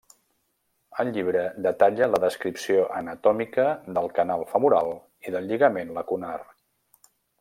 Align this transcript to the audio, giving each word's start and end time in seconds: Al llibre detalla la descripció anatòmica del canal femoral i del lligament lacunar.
Al 1.01 1.09
llibre 1.17 1.43
detalla 1.65 2.07
la 2.13 2.19
descripció 2.23 2.87
anatòmica 3.01 3.67
del 3.99 4.09
canal 4.21 4.47
femoral 4.55 4.91
i 5.29 5.35
del 5.37 5.51
lligament 5.53 5.93
lacunar. 5.99 6.37